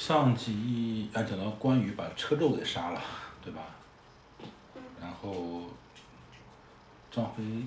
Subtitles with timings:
[0.00, 3.02] 上集啊讲到关羽把车胄给杀了，
[3.44, 3.60] 对吧？
[4.98, 5.64] 然后
[7.10, 7.66] 张飞，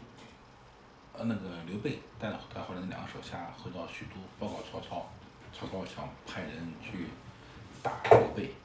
[1.13, 5.05] 呃那个刘备带了带回来那两个手下回到许都报告曹操，
[5.53, 7.05] 曹操想派人去
[7.83, 8.55] 打刘备，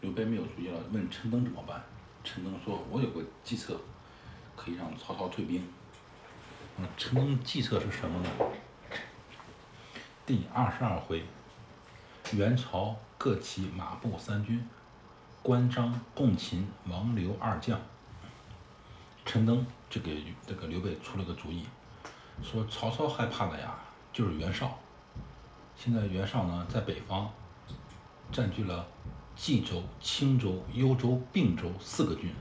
[0.00, 1.80] 刘备没有主意了，问陈登怎么办？
[2.24, 3.80] 陈登说：“我有个计策，
[4.56, 5.64] 可以让曹操退兵。”
[6.78, 8.30] 嗯，陈登计策是什么呢？
[10.26, 11.22] 第二十二回，
[12.36, 14.62] 元朝各骑马步三军，
[15.42, 17.80] 关张、共擒王刘二将。
[19.24, 21.64] 陈登就给这个刘备出了个主意，
[22.42, 23.78] 说曹操害怕的呀，
[24.12, 24.78] 就是袁绍。
[25.76, 27.30] 现在袁绍呢，在北方
[28.30, 28.86] 占据了
[29.36, 32.34] 冀州、青州、幽州、并州四个郡，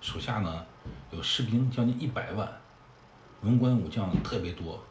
[0.00, 0.66] 手下呢
[1.10, 2.48] 有士兵将近一百万，
[3.42, 4.82] 文官武将特别多。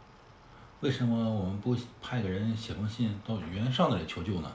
[0.81, 4.51] 为什么我们不派个人写封信到袁绍那里求救呢？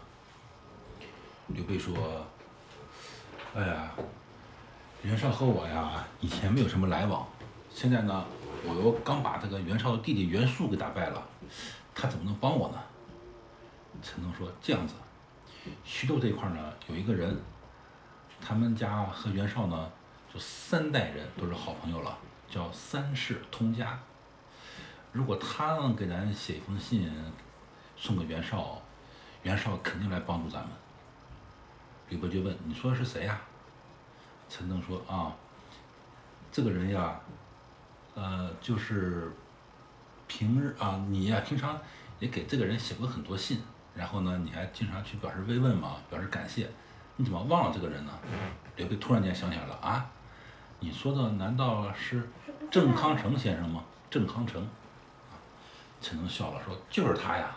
[1.48, 2.25] 刘备说
[3.56, 3.91] ：“哎呀，
[5.03, 7.27] 袁绍和我呀以前没有什么来往，
[7.69, 8.25] 现在呢，
[8.65, 11.20] 我又刚把这个袁绍的弟弟袁术给打败了，
[11.93, 12.78] 他怎么能帮我呢？”
[14.00, 14.95] 陈登说：“这样子，
[15.83, 17.37] 徐州这块呢有一个人，
[18.41, 19.91] 他们家和袁绍呢
[20.33, 22.17] 就三代人都是好朋友了，
[22.48, 23.98] 叫三世通家。”
[25.13, 27.13] 如果他能给咱写一封信，
[27.97, 28.81] 送给袁绍，
[29.43, 30.71] 袁绍肯定来帮助咱们。
[32.09, 33.39] 刘备就问：“你说的是谁呀？”
[34.49, 35.37] 陈登说：“啊，
[36.51, 37.21] 这个人呀，
[38.15, 39.31] 呃，就是
[40.27, 41.79] 平日啊，你呀平常
[42.19, 43.61] 也给这个人写过很多信，
[43.95, 46.71] 然后呢，你还经常去表示慰问嘛，表示感谢，
[47.17, 48.13] 你怎么忘了这个人呢？”
[48.77, 50.11] 刘备突然间想起来了：“啊，
[50.81, 52.27] 你说的难道是
[52.71, 53.85] 郑康成先生吗？
[54.09, 54.67] 郑康成。”
[56.03, 57.56] 陈登笑了，说：“就是他呀。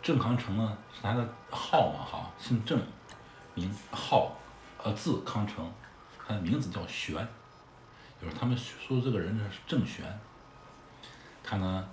[0.00, 2.80] 郑康成呢，是他的号嘛，哈，姓郑，
[3.54, 4.34] 名号，
[4.82, 5.70] 呃，字康成，
[6.26, 7.14] 他的名字叫玄，
[8.22, 10.06] 就是他们说这个人呢是郑玄。
[11.42, 11.88] 他呢，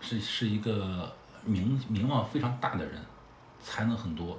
[0.00, 1.14] 是是一个
[1.44, 3.00] 名名望非常大的人，
[3.62, 4.36] 才能很多。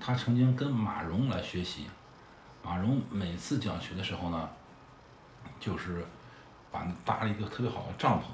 [0.00, 1.88] 他曾经跟马融来学习，
[2.62, 4.50] 马融每次讲学的时候呢，
[5.60, 6.04] 就是。”
[6.70, 8.24] 把搭了一个特别好的帐篷，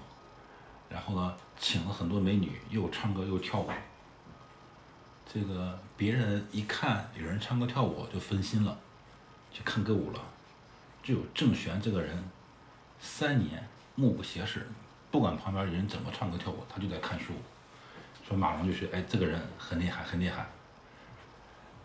[0.89, 3.71] 然后呢，请了很多美女，又唱歌又跳舞。
[5.27, 8.77] 这个别人一看有人唱歌跳舞就分心了，
[9.51, 10.21] 去看歌舞了。
[11.03, 12.23] 只有郑玄这个人，
[12.99, 14.67] 三年目不斜视，
[15.11, 17.33] 不管旁边人怎么唱歌跳舞，他就在看书。
[18.27, 20.47] 说马龙就是：“哎，这个人很厉害，很厉害。”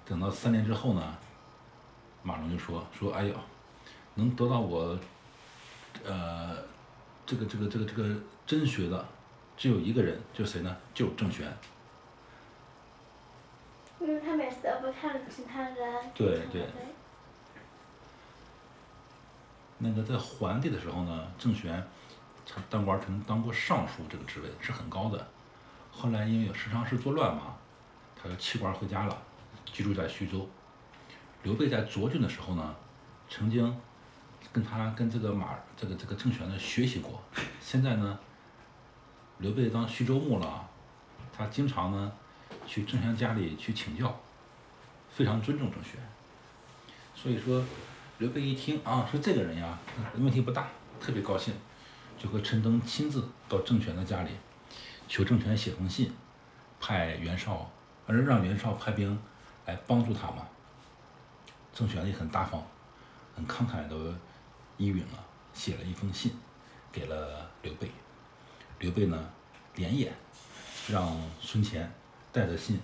[0.05, 1.17] 等到三年之后呢，
[2.23, 3.35] 马龙就说：“说哎呦，
[4.15, 4.97] 能得到我。”
[6.05, 6.57] 呃，
[7.25, 8.15] 这个这个这个这个
[8.45, 9.05] 真学的，
[9.57, 10.77] 只有一个人，就谁呢？
[10.93, 11.51] 就郑玄。
[13.99, 16.11] 因为他每次都不看其他人。
[16.15, 16.65] 对对。
[19.77, 21.85] 那个在桓帝的时候呢，郑玄，
[22.45, 25.27] 他当官曾当过尚书这个职位，是很高的。
[25.91, 27.55] 后来因为有十常侍作乱嘛，
[28.15, 29.21] 他就弃官回家了，
[29.65, 30.47] 居住在徐州。
[31.43, 32.75] 刘备在涿郡的时候呢，
[33.29, 33.79] 曾经。
[34.51, 37.21] 跟他跟这个马这个这个郑玄呢学习过，
[37.61, 38.19] 现在呢，
[39.37, 40.67] 刘备当徐州牧了，
[41.31, 42.11] 他经常呢
[42.65, 44.19] 去郑玄家里去请教，
[45.07, 45.99] 非常尊重郑玄。
[47.13, 47.63] 所以说，
[48.17, 49.77] 刘备一听啊，说这个人呀，
[50.15, 50.67] 问题不大，
[50.99, 51.53] 特别高兴，
[52.17, 54.31] 就和陈登亲自到郑玄的家里，
[55.07, 56.11] 求郑玄写封信，
[56.79, 57.69] 派袁绍，
[58.07, 59.15] 而让袁绍派兵
[59.67, 60.47] 来帮助他嘛。
[61.71, 62.65] 郑玄也很大方，
[63.35, 64.15] 很慷慨的。
[64.79, 65.23] 依允了，
[65.53, 66.31] 写了一封信，
[66.91, 67.91] 给了刘备。
[68.79, 69.29] 刘备呢，
[69.75, 70.11] 连夜
[70.87, 71.93] 让孙乾
[72.31, 72.79] 带着信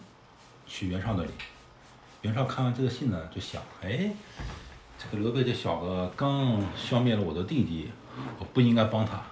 [0.67, 1.31] 去袁绍那里。
[2.21, 4.11] 袁绍看完这个信呢，就想：哎，
[4.99, 7.89] 这个刘备这小子刚消灭了我的弟弟，
[8.37, 9.23] 我不应该帮他。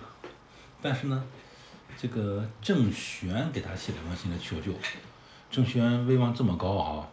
[0.81, 1.23] 但是呢，
[1.97, 4.73] 这个郑玄给他写了封信来求救。
[5.51, 7.07] 郑玄威望这么高啊，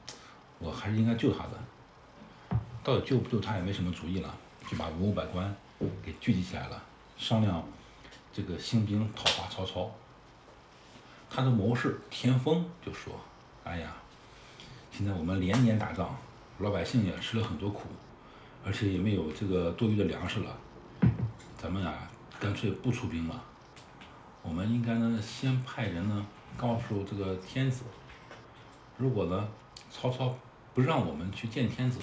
[0.61, 2.59] 我还是应该救他的。
[2.85, 4.33] 到底救不救他也没什么主意了。
[4.71, 5.53] 就把文武百官
[6.01, 6.81] 给聚集起来了，
[7.19, 7.61] 商量
[8.33, 9.91] 这个兴兵讨伐曹操。
[11.29, 13.13] 他的谋士田丰就说
[13.65, 13.93] ：“哎呀，
[14.93, 16.17] 现在我们连年打仗，
[16.59, 17.89] 老百姓也吃了很多苦，
[18.65, 20.57] 而且也没有这个多余的粮食了，
[21.59, 22.09] 咱们啊，
[22.39, 23.43] 干脆不出兵了。
[24.43, 26.25] 我们应该呢，先派人呢，
[26.57, 27.83] 告诉这个天子，
[28.97, 29.49] 如果呢，
[29.91, 30.33] 曹操
[30.75, 31.99] 不让我们去见天子，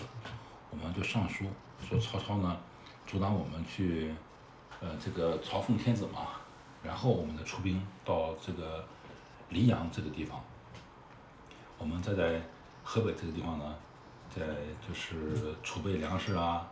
[0.70, 1.46] 我们就上书。”
[1.86, 2.58] 说曹操呢，
[3.06, 4.14] 阻挡我们去，
[4.80, 6.28] 呃，这个朝奉天子嘛，
[6.84, 8.86] 然后我们再出兵到这个
[9.50, 10.42] 黎阳这个地方，
[11.78, 12.42] 我们再在
[12.84, 13.76] 河北这个地方呢，
[14.34, 14.42] 在
[14.88, 16.68] 就是储备粮食啊，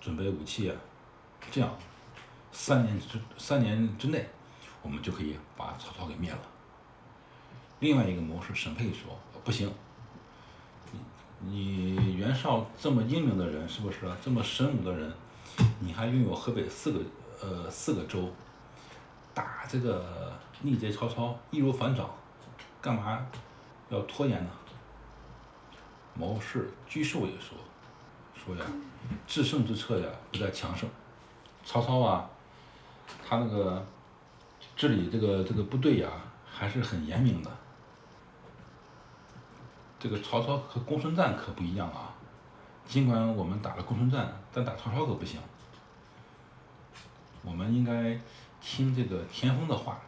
[0.00, 0.76] 准备武器啊，
[1.50, 1.70] 这样
[2.50, 4.28] 三年之三年之内，
[4.82, 6.38] 我们就可以把曹操给灭了。
[7.80, 9.72] 另外一个谋士沈佩说：“不行，
[11.44, 15.12] 你袁绍这么英明的人，是不是这么神武的人，
[15.80, 17.00] 你还拥有河北四个
[17.40, 18.32] 呃四个州，
[19.34, 22.08] 打这个逆贼曹操易如反掌，
[22.80, 23.26] 干嘛
[23.88, 24.50] 要拖延呢？”
[26.14, 27.56] 谋士沮授也说
[28.36, 28.64] ：“说呀，
[29.26, 30.88] 制胜之策呀，不在强盛。
[31.64, 32.30] 曹操啊，
[33.26, 33.84] 他那个
[34.76, 36.08] 治理这个这个部队呀，
[36.46, 37.50] 还是很严明的。”
[40.02, 42.12] 这个曹操和公孙瓒可不一样啊，
[42.84, 45.38] 尽管我们打了公孙瓒，但打曹操可不行。
[47.44, 48.18] 我们应该
[48.60, 50.00] 听这个田丰的话，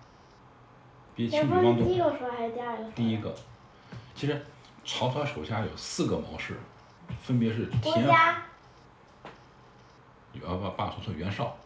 [1.15, 2.91] 别听吕王第一个说还是第二个？
[2.91, 3.33] 第一个，
[4.17, 4.45] 其实
[4.85, 6.59] 曹操手下有四个谋士，
[7.23, 8.05] 分别是田。
[8.05, 8.13] 呃
[10.57, 11.57] 不，爸说错，袁绍。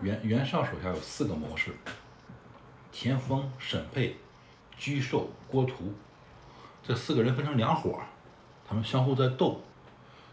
[0.00, 1.76] 袁袁绍手下有四个谋士，
[2.90, 4.16] 田丰、沈佩、
[4.78, 5.92] 沮授、郭图。
[6.86, 7.98] 这四个人分成两伙
[8.68, 9.58] 他们相互在斗，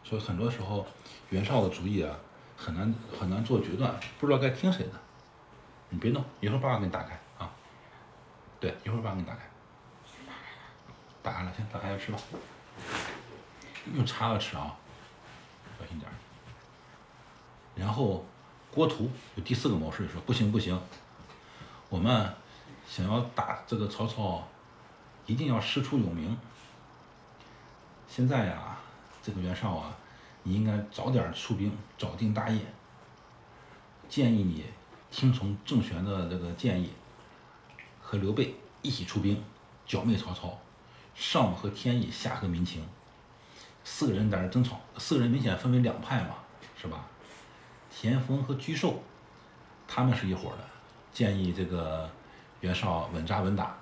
[0.04, 0.86] 所以很多时候
[1.30, 2.14] 袁绍的主意啊
[2.58, 4.92] 很难很难做决断，不知道该听谁的。
[5.90, 7.50] 你别弄，一会儿爸爸给你打开啊。
[8.60, 9.42] 对，一会儿爸爸给你打开。
[11.24, 12.20] 打开了，先打开了吃吧。
[13.96, 14.76] 用叉子吃啊，
[15.80, 16.12] 小心点
[17.76, 18.26] 然后
[18.72, 20.78] 郭图有第四个谋士说：“不行不行，
[21.90, 22.34] 我们
[22.88, 24.46] 想要打这个曹操。”
[25.26, 26.38] 一定要师出有名。
[28.08, 28.78] 现在呀，
[29.24, 29.96] 这个袁绍啊，
[30.44, 32.60] 你应该早点出兵，早定大业。
[34.10, 34.66] 建议你
[35.10, 36.92] 听从郑玄的这个建议，
[38.02, 39.42] 和刘备一起出兵
[39.86, 40.60] 剿灭曹操，
[41.16, 42.86] 上和天意，下和民情。
[43.84, 46.36] 四个人在这争吵，四个人明显分为两派嘛，
[46.80, 47.06] 是吧？
[47.90, 49.02] 田丰和沮授，
[49.88, 50.58] 他们是一伙的，
[51.12, 52.10] 建议这个
[52.60, 53.76] 袁绍稳扎稳打。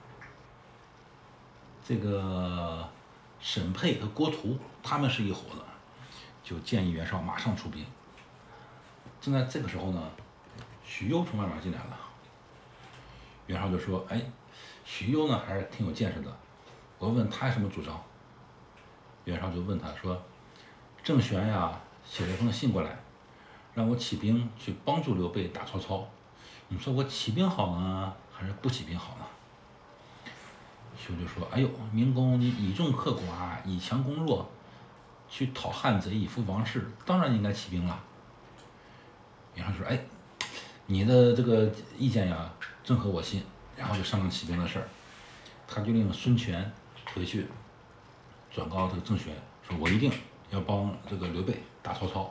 [1.89, 2.87] 这个
[3.39, 5.65] 沈佩和郭图他们是一伙的，
[6.43, 7.83] 就建议袁绍马上出兵。
[9.19, 10.11] 正在这个时候呢，
[10.85, 11.97] 许攸从外面进来了。
[13.47, 14.21] 袁绍就说：“哎，
[14.85, 16.31] 许攸呢还是挺有见识的，
[16.99, 17.99] 我问他什么主张。”
[19.25, 20.21] 袁绍就问他说
[21.03, 22.99] ：“郑玄呀写了封信过来，
[23.73, 26.07] 让我起兵去帮助刘备打曹操，
[26.67, 29.25] 你说我起兵好呢，还是不起兵好呢？”
[30.99, 34.47] 就就说：“哎呦，明公你以众克寡，以强攻弱，
[35.29, 37.97] 去讨汉贼，以服王室，当然应该起兵了。”
[39.55, 39.99] 袁绍说：“哎，
[40.85, 42.53] 你的这个意见呀，
[42.83, 43.41] 正合我心。”
[43.77, 44.89] 然后就商量起兵的事儿。
[45.65, 46.69] 他就令孙权
[47.13, 47.47] 回去
[48.51, 49.33] 转告这个郑玄，
[49.65, 50.11] 说我一定
[50.49, 52.29] 要帮这个刘备打曹操。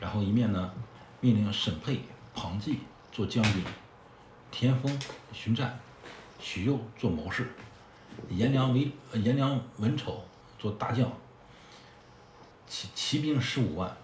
[0.00, 0.72] 然后一面呢，
[1.20, 2.00] 命令沈佩、
[2.34, 2.80] 庞纪
[3.12, 3.62] 做将军，
[4.50, 5.00] 田丰、
[5.32, 5.78] 荀湛、
[6.40, 7.48] 许攸做谋士。
[8.28, 10.22] 颜良为颜良文丑
[10.58, 11.10] 做大将，
[12.66, 13.94] 骑骑兵十五万，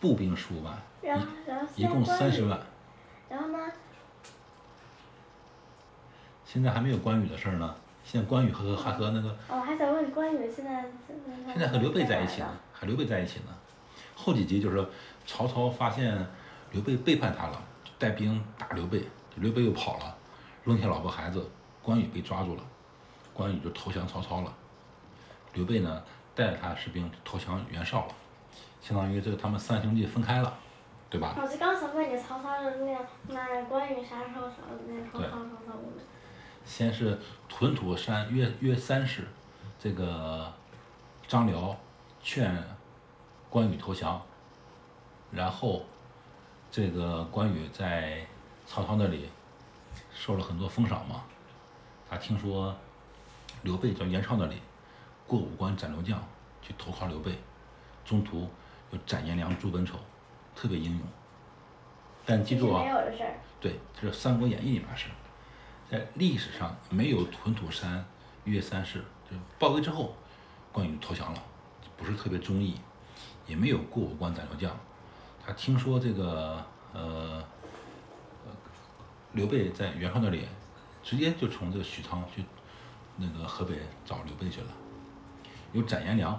[0.00, 0.76] 步兵十五万，
[1.76, 2.60] 一一共三十万。
[3.28, 3.58] 然后呢？
[6.44, 7.74] 现在还没有关羽的事儿呢。
[8.04, 9.36] 现在关羽和还和那个。
[9.48, 10.84] 哦，还想问关羽现在。
[11.46, 13.46] 现在和刘备在一起呢，和刘备在一起呢。
[14.14, 14.86] 后几集就是，
[15.26, 16.24] 曹操发现
[16.70, 17.60] 刘备背叛他了，
[17.98, 20.16] 带兵打刘备，刘备又跑了，
[20.64, 21.44] 扔下老婆孩子，
[21.82, 22.62] 关羽被抓住了。
[23.34, 24.54] 关羽就投降曹操了，
[25.54, 26.02] 刘备呢
[26.36, 28.14] 带着他士兵投降袁绍了，
[28.80, 30.54] 相当于这个他们三兄弟分开了，
[31.10, 31.34] 对吧？
[31.36, 36.04] 我就刚想问你，曹操是那那关羽啥时候什么那曹操曹操我们？
[36.64, 39.26] 先是屯土山约约三世，
[39.80, 40.52] 这个
[41.26, 41.76] 张辽
[42.22, 42.62] 劝
[43.50, 44.22] 关羽投降，
[45.32, 45.82] 然后
[46.70, 48.24] 这个关羽在
[48.64, 49.28] 曹操那里
[50.14, 51.24] 受了很多封赏嘛，
[52.08, 52.72] 他听说。
[53.64, 54.56] 刘备到袁绍那里，
[55.26, 56.22] 过五关斩六将，
[56.60, 57.36] 去投靠刘备，
[58.04, 58.48] 中途
[58.90, 59.98] 又斩颜良、诛文丑，
[60.54, 61.00] 特别英勇。
[62.26, 62.84] 但记住啊，
[63.60, 65.08] 对，这是《三国演义》里面是，
[65.90, 68.04] 在历史上没有屯土山
[68.44, 70.14] 约三世，就报归之后，
[70.70, 71.42] 关羽投降了，
[71.96, 72.78] 不是特别忠义，
[73.46, 74.78] 也没有过五关斩六将。
[75.44, 77.42] 他听说这个呃，
[79.32, 80.46] 刘备在袁绍那里，
[81.02, 82.44] 直接就从这个许昌去。
[83.16, 84.68] 那个河北找刘备去了，
[85.72, 86.32] 有斩颜良，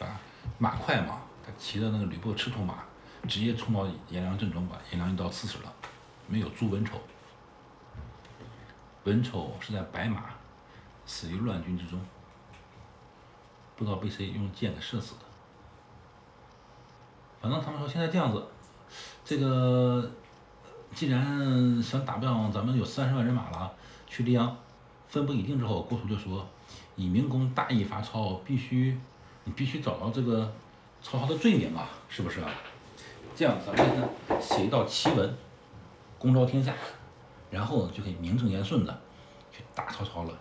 [0.00, 0.20] 啊，
[0.58, 2.84] 马快嘛，他骑的那个吕布赤兔马，
[3.28, 5.72] 直接冲到颜良阵中，把颜良一刀刺死了，
[6.26, 7.00] 没有诛文丑。
[9.04, 10.24] 文丑是在白马，
[11.06, 11.98] 死于乱军之中。
[13.76, 15.20] 不知道被谁用箭给射死的。
[17.40, 18.46] 反正他们说现在这样子，
[19.24, 20.10] 这个
[20.94, 23.72] 既然想打仗，咱们有三十万人马了，
[24.06, 24.54] 去溧阳
[25.10, 26.48] 分布已定之后，郭图就说
[26.96, 28.98] ：“以明公大义伐曹，必须
[29.44, 30.50] 你必须找到这个
[31.02, 32.50] 曹操的罪名啊，是不是啊？
[33.36, 34.08] 这样咱们呢
[34.40, 35.36] 写一道檄文，
[36.18, 36.72] 公昭天下，
[37.50, 39.00] 然后就可以名正言顺的
[39.52, 40.38] 去打曹操了。”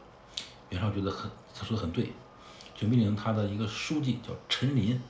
[0.69, 2.13] 袁绍觉得很，他说的很对，
[2.75, 5.01] 就命令他的一个书记叫陈琳。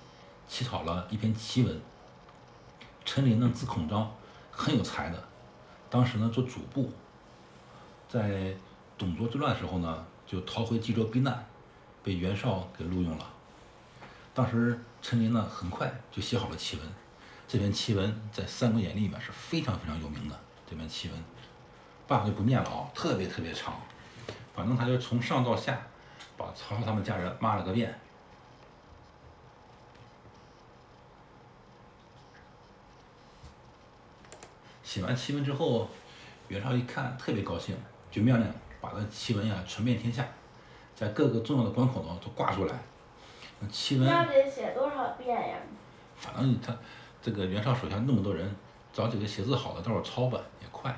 [0.48, 1.80] 起草了一篇檄文。
[3.06, 4.12] 陈琳呢字孔章，
[4.50, 5.24] 很有才的。
[5.92, 6.92] 当时呢做主簿，
[8.08, 8.52] 在
[9.00, 11.48] 董卓之乱时候呢，就逃回冀州避难，
[12.04, 13.26] 被袁绍给录用了。
[14.34, 16.88] 当时陈琳呢很快就写好了檄文。
[17.48, 20.38] 这篇檄文在《三国演义》里面是非常非常有名的。
[20.70, 21.24] 这篇檄文，
[22.08, 23.80] 爸爸就不念了啊，特别特别长。
[24.54, 25.82] 反正他就从上到下，
[26.36, 27.98] 把曹操他们家人骂了个遍。
[34.84, 35.90] 写完檄文之后，
[36.50, 37.78] 袁绍一看特别高兴，
[38.12, 38.54] 就命令
[38.92, 40.26] 把这檄文呀传遍天下，
[40.96, 42.76] 在各个重要的关口呢都挂出来。
[43.72, 45.58] 檄文那得写多少遍呀？
[46.16, 46.76] 反正他
[47.22, 48.56] 这个袁绍手下那么多人，
[48.92, 50.98] 找几个写字好的到时候抄吧也快。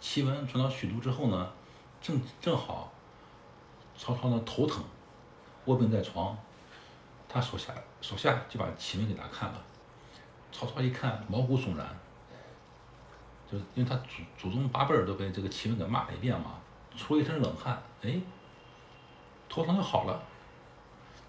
[0.00, 1.52] 檄文传到许都之后呢，
[2.00, 2.92] 正正好
[3.96, 4.82] 曹操呢头疼，
[5.66, 6.36] 卧病在床，
[7.28, 9.62] 他手下手下就把檄文给他看了。
[10.50, 11.86] 曹操一看毛骨悚然。
[13.48, 16.54] 就是因为他祖祖宗八辈儿都被这个檄文给骂了一遍嘛，
[16.96, 18.20] 出了一身冷汗，哎，
[19.48, 20.22] 头疼就好了，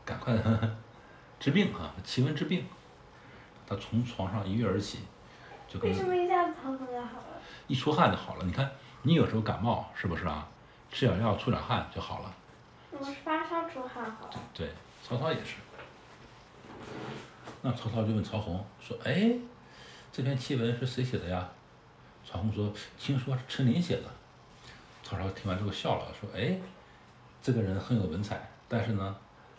[0.06, 0.34] 赶快
[1.40, 2.66] 治病啊，奇文治病，
[3.68, 5.00] 他从床上一跃而起，
[5.68, 7.42] 就为什么一下子头疼就好了？
[7.68, 8.46] 一出汗就好了。
[8.46, 8.72] 你看，
[9.04, 10.48] 你有时候感冒是不是啊？
[10.92, 12.34] 吃点药出点汗就好了。
[12.92, 14.30] 我是发烧出汗好。
[14.54, 14.72] 对，
[15.04, 15.58] 曹操也是。
[17.62, 19.32] 那曹操就问曹洪说：“哎，
[20.12, 21.50] 这篇檄文是谁写的呀？”
[22.26, 24.04] 曹洪说：“听说是陈琳写的。”
[25.08, 26.60] 曹操听完之后笑了，说：“哎，
[27.42, 29.16] 这个人很有文采，但是呢，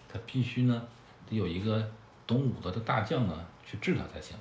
[0.07, 0.87] 他必须呢
[1.27, 1.91] 得有一个
[2.27, 4.37] 懂武德的大将呢去治他才行。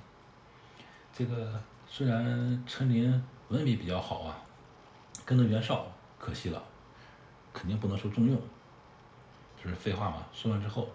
[1.13, 4.37] 这个虽然陈琳文笔比较好啊，
[5.23, 6.61] 跟着袁绍可惜了，
[7.53, 8.41] 肯定不能受重用。
[9.63, 10.89] 这是废话嘛。”说完之后，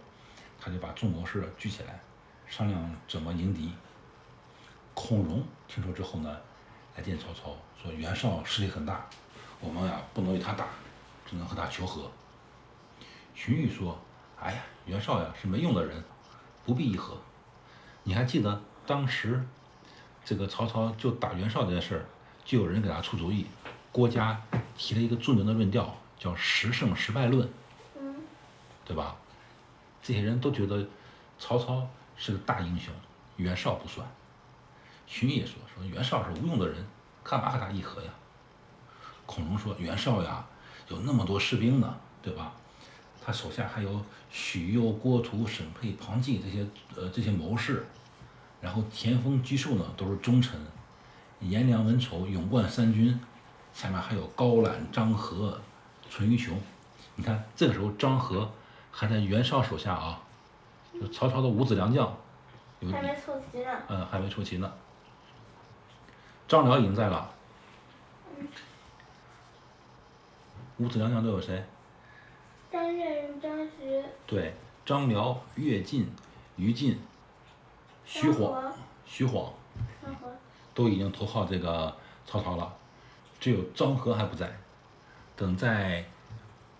[0.60, 1.98] 他就把众谋士聚起来，
[2.46, 3.72] 商量怎么迎敌。
[4.92, 6.36] 孔融听说之后呢。
[6.94, 9.08] 来见曹操，说袁绍势力很大，
[9.62, 10.66] 我们呀不能与他打，
[11.24, 12.10] 只能和他求和。
[13.34, 13.96] 荀彧说
[14.38, 16.02] ：“哎呀，袁绍呀是没用的人，
[16.66, 17.16] 不必议和。
[18.02, 19.46] 你还记得当时
[20.24, 22.04] 这个曹操就打袁绍这件事儿，
[22.44, 23.46] 就有人给他出主意，
[23.92, 24.42] 郭嘉
[24.76, 27.48] 提了一个著名的论调，叫十胜十败论，
[28.84, 29.16] 对吧？
[30.02, 30.84] 这些人都觉得
[31.38, 32.92] 曹操是个大英雄，
[33.36, 34.04] 袁绍不算。”
[35.06, 36.84] 荀彧也说：“说袁绍是无用的人，
[37.22, 38.10] 干嘛和他议和呀？”
[39.34, 40.44] 孔融说：“袁绍呀，
[40.88, 42.52] 有那么多士兵呢，对吧？
[43.24, 47.86] 他手下还有许攸、郭图、沈佩、庞纪这些呃这些谋士，
[48.60, 50.60] 然后田丰、沮授呢都是忠臣，
[51.40, 53.18] 颜良、文丑、勇冠三军，
[53.72, 55.58] 下面还有高览、张合、
[56.10, 56.60] 淳于琼。
[57.14, 58.50] 你看这个时候张合
[58.90, 60.20] 还在袁绍手下啊，
[61.00, 62.14] 就曹操的五子良将，
[62.90, 63.70] 还没凑齐呢。
[63.88, 64.70] 嗯，还没凑齐呢。”
[66.48, 67.30] 张辽已经在了，
[70.78, 71.64] 五子良将都有谁？
[72.70, 74.02] 张任、张徐。
[74.26, 76.10] 对，张辽、乐进、
[76.56, 76.98] 于禁、
[78.04, 78.72] 徐晃、
[79.04, 79.52] 徐晃，
[80.72, 81.94] 都已经投靠这个
[82.26, 82.74] 曹操了，
[83.38, 84.50] 只有张合还不在。
[85.36, 86.04] 等在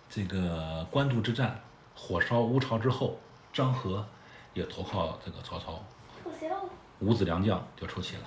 [0.09, 1.61] 这个官渡之战
[1.95, 3.17] 火烧乌巢之后，
[3.53, 4.05] 张合
[4.53, 5.83] 也投靠这个曹操，
[6.99, 8.23] 五子良将就出齐了。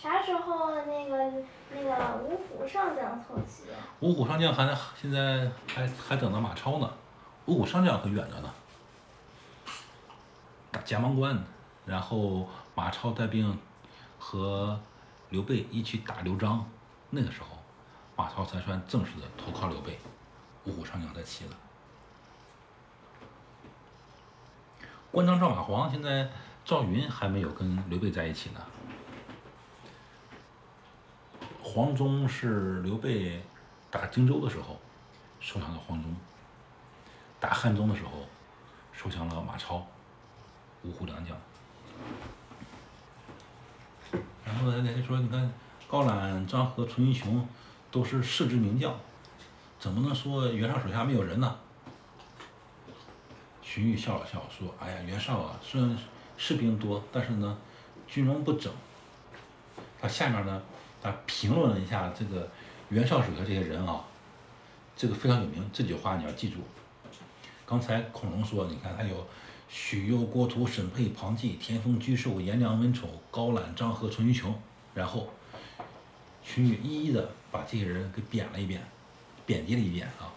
[0.00, 1.32] 啥时候那个
[1.74, 3.64] 那个五虎上将凑齐？
[3.98, 6.88] 五虎上将还在，现在还还等着马超呢。
[7.46, 8.54] 五虎上将可远着呢。
[10.70, 11.42] 打阡门关，
[11.84, 13.58] 然后马超带兵
[14.20, 14.78] 和
[15.30, 16.64] 刘备一起打刘璋，
[17.10, 17.48] 那个时候
[18.14, 19.98] 马超才算正式的投靠刘备，
[20.64, 21.50] 五虎上将才齐了。
[25.10, 26.28] 关张赵马黄，现在
[26.64, 28.60] 赵云还没有跟刘备在一起呢。
[31.70, 33.42] 黄忠是刘备
[33.90, 34.80] 打荆州的时候
[35.38, 36.16] 收降的黄忠，
[37.38, 38.24] 打汉中的时候
[38.90, 39.86] 收降了马超，
[40.82, 41.36] 五虎良将。
[44.46, 45.52] 然后人家说，你看
[45.86, 47.46] 高览、张合、淳于琼
[47.90, 48.98] 都是世之名将，
[49.78, 51.54] 怎么能说袁绍手下没有人呢？
[53.62, 55.98] 荀彧笑了笑说：“哎呀，袁绍啊，虽然
[56.38, 57.58] 士兵多，但是呢，
[58.06, 58.72] 军容不整。”
[60.00, 60.62] 他下面呢，
[61.02, 62.48] 他评论了一下这个
[62.88, 64.04] 袁绍手下这些人啊，
[64.96, 65.68] 这个非常有名。
[65.72, 66.58] 这句话你要记住。
[67.64, 69.26] 刚才孔融说，你看他有
[69.68, 74.54] 许攸、郭图、沈佩、庞纪、田丰、沮授、颜良、文丑、高览、张合、淳于琼，
[74.94, 75.28] 然后
[76.42, 78.82] 荀彧一一的把这些人给贬了一遍，
[79.44, 80.32] 贬低了一遍啊。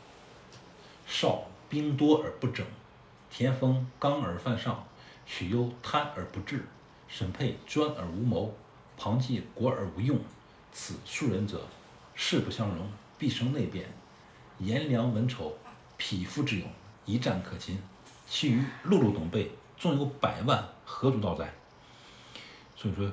[1.08, 2.66] 绍兵多而不整，
[3.30, 4.86] 田丰刚而犯上，
[5.26, 6.66] 许攸贪而不治，
[7.08, 8.54] 沈佩专而无谋。
[8.98, 10.20] 庞纪国而无用，
[10.72, 11.62] 此数人者，
[12.16, 13.86] 势不相容，必生内变。
[14.60, 15.58] 颜良、文丑，
[15.98, 16.68] 匹夫之勇，
[17.06, 17.76] 一战可擒；
[18.28, 21.52] 其余碌碌等辈，纵有百万，何足道哉？
[22.76, 23.12] 所以说，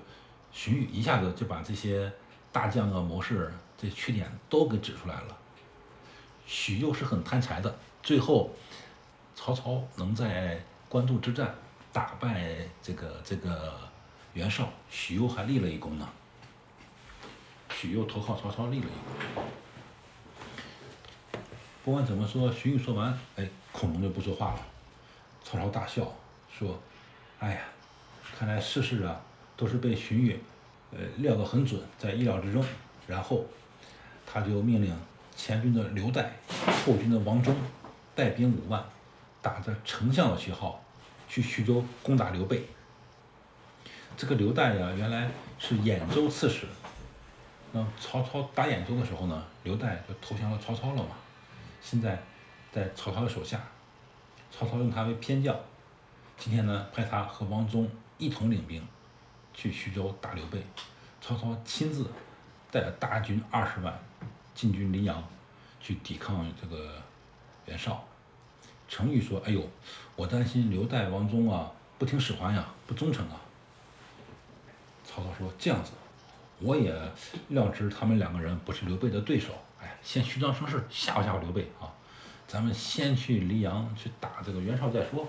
[0.52, 2.12] 荀彧一下子就把这些
[2.52, 5.36] 大将啊、谋士这缺点都给指出来了。
[6.46, 8.50] 许攸是很贪财的，最后
[9.34, 11.54] 曹操能在官渡之战
[11.92, 13.78] 打败这个这个。
[14.34, 16.08] 袁绍、许攸还立了一功呢。
[17.80, 19.44] 许攸投靠曹操，立了一功。
[21.84, 24.60] 不管怎么说，荀彧说完，哎，孔融就不说话了。
[25.44, 26.12] 曹操大笑
[26.50, 26.76] 说
[27.38, 27.60] ：“哎呀，
[28.36, 29.20] 看来事事啊
[29.56, 30.36] 都是被荀彧，
[30.90, 32.64] 呃，料得很准，在意料之中。”
[33.06, 33.46] 然后
[34.26, 34.92] 他就命令
[35.36, 36.26] 前军的刘岱、
[36.84, 37.54] 后军的王忠
[38.12, 38.84] 带兵五万，
[39.40, 40.82] 打着丞相的旗号，
[41.28, 42.64] 去徐州攻打刘备。
[44.16, 45.30] 这个刘岱呀，原来
[45.60, 46.66] 是兖州刺史。
[47.72, 51.10] 那曹操打兖州的时候呢，刘岱就投降了曹操了嘛。
[51.80, 52.22] 现在
[52.72, 53.60] 在曹操的手下，
[54.50, 55.54] 曹操用他为偏将。
[56.36, 58.86] 今天呢，派他和王忠一同领兵
[59.52, 60.64] 去徐州打刘备。
[61.20, 62.10] 曹操亲自
[62.70, 63.98] 带着大军二十万
[64.54, 65.22] 进军临阳，
[65.80, 66.94] 去抵抗这个
[67.66, 68.04] 袁绍。
[68.88, 69.68] 程昱说：“哎呦，
[70.16, 73.40] 我担心刘岱、王忠啊，不听使唤呀，不忠诚啊。”
[75.04, 75.92] 曹操说：“这样子，
[76.60, 76.94] 我也
[77.48, 79.52] 料知他们两个人不是刘备的对手。
[79.80, 81.86] 哎，先虚张声势吓唬吓唬刘备啊！
[82.48, 85.24] 咱们先去黎阳去打这个袁绍再说。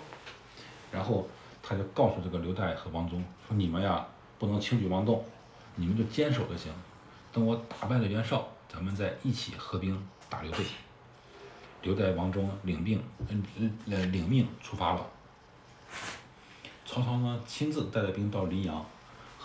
[0.91, 1.27] 然后
[1.61, 4.03] 他就告诉这个刘岱和王忠说：你们呀，
[4.39, 5.23] 不能轻举妄动，
[5.75, 6.73] 你们就坚守就行。
[7.31, 10.57] 等我打败了袁绍，咱们再一起合兵打刘备。
[11.83, 13.43] 刘岱、王忠领兵，嗯
[13.85, 15.07] 嗯，领命出发了。
[16.87, 18.83] 曹操呢，亲自带着兵到黎阳。”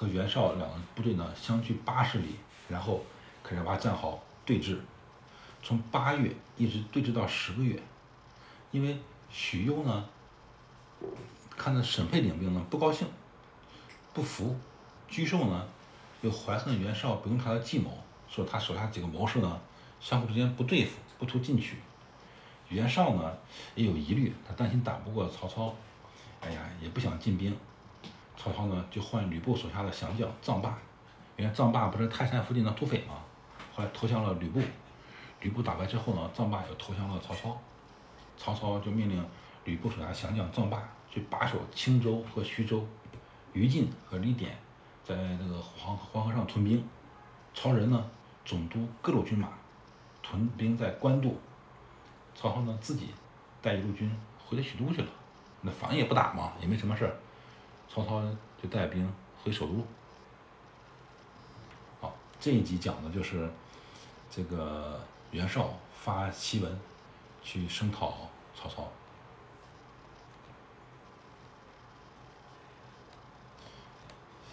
[0.05, 2.37] 和袁绍两个部队呢相距八十里，
[2.69, 3.03] 然后
[3.43, 4.77] 开始挖战壕对峙，
[5.63, 7.81] 从八月一直对峙到十个月。
[8.71, 8.99] 因为
[9.31, 10.05] 许攸呢
[11.57, 13.09] 看着沈佩领兵呢不高兴，
[14.13, 14.55] 不服；
[15.11, 15.67] 沮授呢
[16.21, 17.91] 又怀恨袁绍不用他的计谋，
[18.29, 19.59] 说他手下几个谋士呢
[20.01, 21.79] 相互之间不对付，不图进取。
[22.69, 23.33] 袁绍呢
[23.75, 25.75] 也有疑虑，他担心打不过曹操，
[26.43, 27.57] 哎呀也不想进兵。
[28.37, 30.77] 曹操呢，就换吕布手下的降将臧霸，
[31.37, 33.15] 因为臧霸不是泰山附近的土匪吗，
[33.75, 34.61] 后来投降了吕布。
[35.41, 37.57] 吕布打败之后呢，臧霸又投降了曹操。
[38.37, 39.25] 曹操就命令
[39.65, 42.85] 吕布手下降将臧霸去把守青州和徐州，
[43.53, 44.57] 于禁和李典
[45.05, 46.85] 在那个黄黄河上屯兵。
[47.55, 48.11] 曹仁呢，
[48.45, 49.49] 总督各路军马，
[50.23, 51.39] 屯兵在官渡。
[52.35, 53.15] 曹操呢，自己
[53.63, 54.11] 带一路军
[54.45, 55.09] 回到许都去了。
[55.61, 57.15] 那反正也不打嘛，也没什么事儿。
[57.89, 58.23] 曹操
[58.61, 59.87] 就带兵回首都。
[62.01, 63.49] 好，这一集讲的就是
[64.31, 66.81] 这个袁绍发檄文
[67.43, 68.89] 去声讨曹操。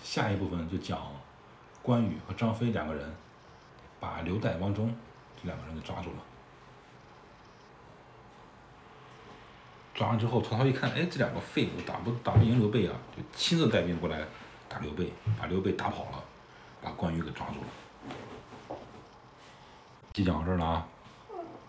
[0.03, 1.01] 下一部分就讲
[1.81, 3.15] 关羽和张飞两个人
[3.99, 4.93] 把刘岱、王忠
[5.41, 6.17] 这两个人给抓住了。
[10.01, 14.17] 抓完之后，曹操一看，哎，这两个废物打不打不赢刘备啊，就亲自带兵过来
[14.67, 16.23] 打刘备，把刘备打跑了，
[16.81, 18.77] 把关羽给抓住了。
[20.11, 20.87] 就讲到这儿了啊。